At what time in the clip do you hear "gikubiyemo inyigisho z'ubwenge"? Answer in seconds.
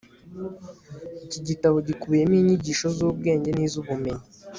1.87-3.49